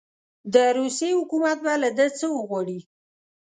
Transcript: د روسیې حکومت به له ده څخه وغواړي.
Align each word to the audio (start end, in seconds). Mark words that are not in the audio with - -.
د 0.53 0.55
روسیې 0.77 1.11
حکومت 1.19 1.57
به 1.65 1.73
له 1.83 1.89
ده 1.97 2.05
څخه 2.17 2.33
وغواړي. 2.35 2.79